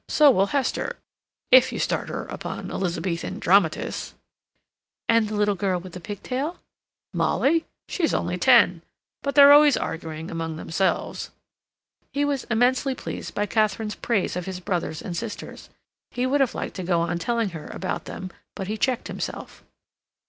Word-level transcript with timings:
"So 0.07 0.31
will 0.31 0.47
Hester, 0.47 0.97
if 1.51 1.71
you 1.71 1.77
start 1.77 2.09
her 2.09 2.25
upon 2.25 2.71
Elizabethan 2.71 3.37
dramatists." 3.37 4.15
"And 5.07 5.27
the 5.27 5.35
little 5.35 5.53
girl 5.53 5.79
with 5.79 5.93
the 5.93 5.99
pigtail?" 5.99 6.57
"Molly? 7.13 7.65
She's 7.87 8.11
only 8.11 8.39
ten. 8.39 8.81
But 9.21 9.35
they're 9.35 9.51
always 9.53 9.77
arguing 9.77 10.31
among 10.31 10.55
themselves." 10.55 11.29
He 12.11 12.25
was 12.25 12.45
immensely 12.45 12.95
pleased 12.95 13.35
by 13.35 13.45
Katharine's 13.45 13.93
praise 13.93 14.35
of 14.35 14.47
his 14.47 14.59
brothers 14.59 15.03
and 15.03 15.15
sisters. 15.15 15.69
He 16.09 16.25
would 16.25 16.41
have 16.41 16.55
liked 16.55 16.77
to 16.77 16.83
go 16.83 17.01
on 17.01 17.19
telling 17.19 17.49
her 17.49 17.67
about 17.67 18.05
them, 18.05 18.31
but 18.55 18.65
he 18.65 18.77
checked 18.79 19.07
himself. 19.07 19.63